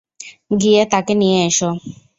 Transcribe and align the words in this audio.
গিয়ে 0.61 0.81
তাকে 0.93 1.13
নিয়ে 1.15 1.39
এসো। 1.47 1.69